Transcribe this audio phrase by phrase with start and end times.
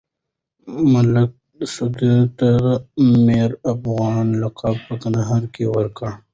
[0.91, 1.31] ملک
[1.75, 2.67] سدو ته د
[3.25, 6.21] ميرافغانه لقب په کندهار کې ورکړل شو.